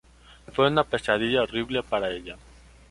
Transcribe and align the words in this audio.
Fue 0.51 0.67
una 0.67 0.83
pesadilla 0.83 1.43
horrible 1.43 1.83
para 1.83 2.09
ella. 2.09 2.35